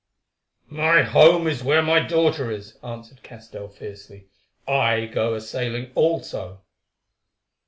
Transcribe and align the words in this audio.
"My 0.71 1.03
home 1.03 1.45
is 1.45 1.63
where 1.63 1.83
my 1.83 1.99
daughter 1.99 2.49
is," 2.49 2.75
answered 2.83 3.21
Castell 3.21 3.69
fiercely. 3.69 4.29
"I 4.67 5.05
go 5.05 5.35
a 5.35 5.41
sailing 5.41 5.91
also." 5.93 6.63